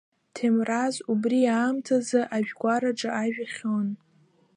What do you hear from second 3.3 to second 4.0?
ихьон.